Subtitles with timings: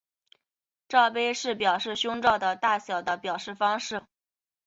[0.89, 4.01] 罩杯是表示胸罩的大小的表示方式。